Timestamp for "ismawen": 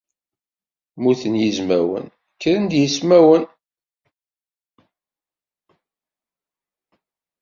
2.85-3.43